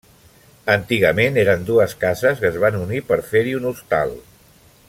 Antigament 0.75 1.37
eren 1.43 1.67
dues 1.69 1.95
cases 2.05 2.41
que 2.41 2.51
es 2.53 2.57
van 2.67 2.81
unir 2.83 3.05
per 3.11 3.23
fer-hi 3.31 3.57
un 3.63 3.73
hostal. 3.75 4.17